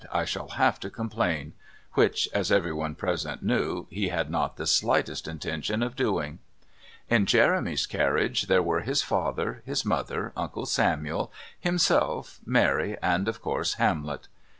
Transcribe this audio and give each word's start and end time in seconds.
I 0.11 0.25
shall 0.25 0.47
have 0.47 0.79
to 0.79 0.89
complain," 0.89 1.53
which, 1.93 2.27
as 2.33 2.51
everyone 2.51 2.95
present 2.95 3.43
knew, 3.43 3.85
he 3.91 4.07
had 4.07 4.31
not 4.31 4.57
the 4.57 4.65
slightest 4.65 5.27
intention 5.27 5.83
of 5.83 5.95
doing. 5.95 6.39
In 7.07 7.27
Jeremy's 7.27 7.85
carriage 7.85 8.47
there 8.47 8.63
were 8.63 8.81
his 8.81 9.03
father, 9.03 9.61
his 9.63 9.85
mother, 9.85 10.33
Uncle 10.35 10.65
Samuel, 10.65 11.31
himself, 11.59 12.39
Mary, 12.43 12.97
and, 12.99 13.27
of 13.27 13.43
course, 13.43 13.75
Hamlet. 13.75 14.27